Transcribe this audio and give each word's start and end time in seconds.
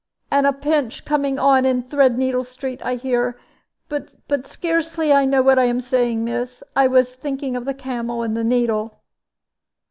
And 0.31 0.47
a 0.47 0.51
pinch 0.51 1.05
coming 1.05 1.37
on 1.37 1.63
in 1.63 1.83
Threadneedle 1.83 2.43
Street, 2.45 2.83
I 2.83 2.95
hear 2.95 3.39
but 3.87 4.15
I 4.31 4.41
scarcely 4.47 5.13
know 5.27 5.43
what 5.43 5.59
I 5.59 5.65
am 5.65 5.79
saying, 5.79 6.23
miss; 6.23 6.63
I 6.75 6.87
was 6.87 7.13
thinking 7.13 7.55
of 7.55 7.65
the 7.65 7.75
camel 7.75 8.23
and 8.23 8.35
the 8.35 8.43
needle." 8.43 9.01